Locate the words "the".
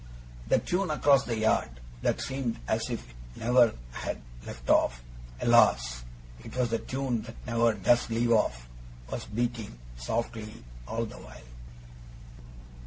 0.47-0.57, 1.25-1.37, 6.71-6.79, 11.05-11.17